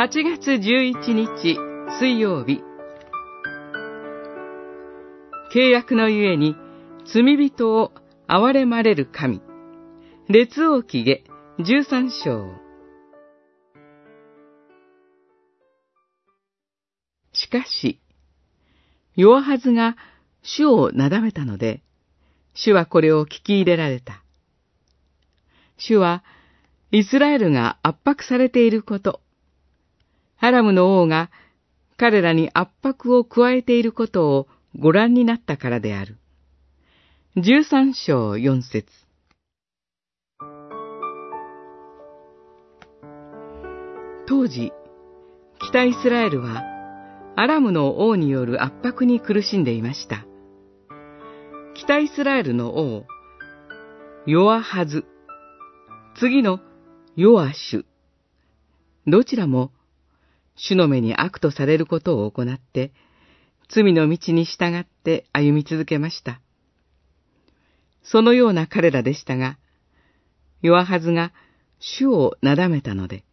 [0.00, 1.58] 8月11日
[1.98, 2.62] 水曜日。
[5.52, 6.54] 契約のゆえに
[7.12, 7.90] 罪人を
[8.28, 9.42] 憐れまれる神。
[10.28, 11.24] 列王記下
[11.58, 12.48] 13章。
[17.32, 18.00] しかし、
[19.16, 19.96] ヨアハズが
[20.42, 21.82] 主をなだめたので、
[22.54, 24.22] 主はこれを聞き入れられた。
[25.76, 26.22] 主は、
[26.92, 29.22] イスラエルが圧迫されていること、
[30.40, 31.30] アラムの王が
[31.96, 34.48] 彼らに圧迫を加えていることを
[34.78, 36.16] ご覧になったからである。
[37.36, 38.86] 十三章四節
[44.26, 44.72] 当時、
[45.58, 46.62] 北イスラエルは
[47.34, 50.26] アラムの王による圧迫に苦しんでいました。
[51.74, 53.06] 北イスラエルの王、
[54.26, 55.04] ヨアハズ、
[56.18, 56.60] 次の
[57.16, 57.84] ヨアシュ、
[59.06, 59.72] どちらも
[60.58, 62.92] 主の目に悪とされることを行って、
[63.68, 66.40] 罪の道に従って歩み続けました。
[68.02, 69.56] そのような彼らでしたが、
[70.60, 71.32] 弱はずが
[71.78, 73.24] 主をなだめたので、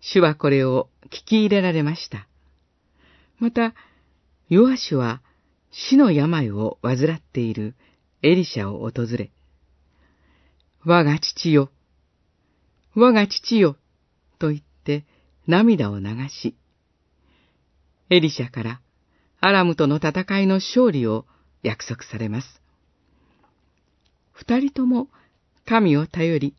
[0.00, 2.26] 主はこれを聞き入れられました。
[3.38, 3.74] また、
[4.48, 5.20] ヨアシュは
[5.70, 7.74] 死の病を患っている
[8.22, 9.30] エリシャを訪れ、
[10.84, 11.70] 我が父よ、
[12.94, 13.76] 我が父よ、
[14.38, 14.69] と言って
[15.50, 16.54] 涙を流し、
[18.08, 18.80] エリシャから
[19.40, 21.26] アラムとの戦いの勝利を
[21.62, 22.62] 約束されます。
[24.32, 25.08] 二人とも
[25.66, 26.54] 神を頼り、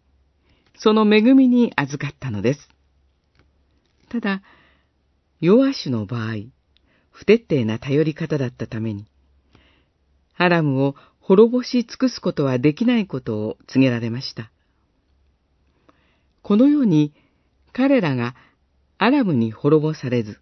[0.77, 2.69] その恵みに預かったのです。
[4.09, 4.41] ただ、
[5.39, 6.51] ヨアシュの場合、
[7.11, 9.07] 不徹底な頼り方だったために、
[10.35, 14.51] アラムを滅ぼし尽くすことはできないことを告げられました。
[16.41, 17.13] このように
[17.71, 18.35] 彼らが
[19.03, 20.39] アラムに滅ぼされず、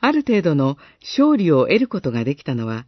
[0.00, 2.86] ある程度の勝利を得ることができたのは、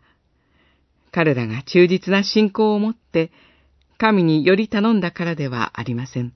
[1.12, 3.30] 彼らが忠実な信仰を持って
[3.98, 6.32] 神により頼んだからではありません。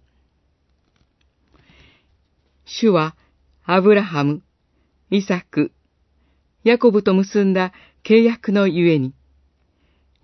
[2.66, 3.16] 主は
[3.64, 4.42] アブラハム、
[5.08, 5.72] イサク、
[6.64, 9.14] ヤコブと結んだ契約のゆえに、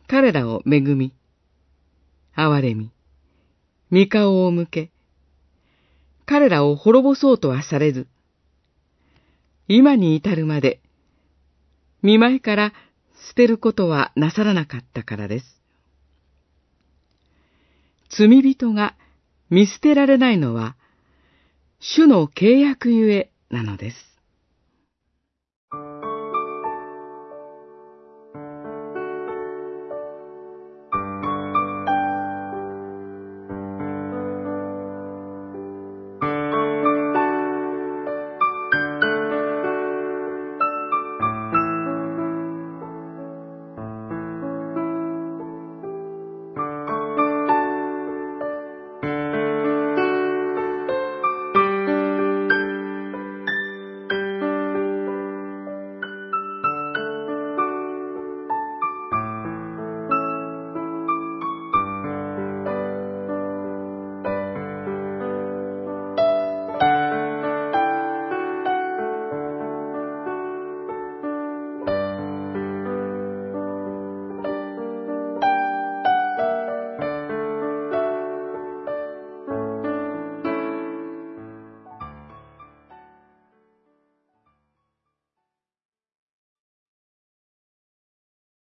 [0.09, 1.15] 彼らを恵み、
[2.37, 2.91] 憐れみ、
[3.91, 4.91] 御顔を向け、
[6.31, 8.07] 彼らを滅ぼそうとはされず、
[9.67, 10.81] 今に至るまで、
[12.03, 12.73] 見前から
[13.29, 15.61] 捨てることはなさらなかったからです。
[18.17, 18.95] 罪人が
[19.51, 20.77] 見捨てられないのは、
[21.81, 23.97] 主の契約ゆえなのです。